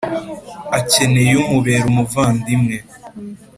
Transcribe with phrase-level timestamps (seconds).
[0.77, 2.77] akeneyeumubera umuvandimwe,